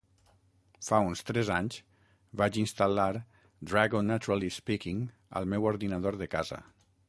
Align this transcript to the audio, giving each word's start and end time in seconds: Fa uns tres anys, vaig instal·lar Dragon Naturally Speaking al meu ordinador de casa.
Fa 0.85 1.01
uns 1.09 1.21
tres 1.31 1.51
anys, 1.55 1.77
vaig 2.41 2.57
instal·lar 2.63 3.07
Dragon 3.73 4.11
Naturally 4.15 4.53
Speaking 4.59 5.07
al 5.41 5.49
meu 5.53 5.73
ordinador 5.75 6.23
de 6.23 6.33
casa. 6.37 6.61